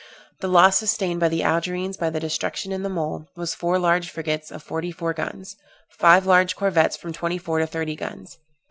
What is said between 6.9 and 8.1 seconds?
from twenty four to thirty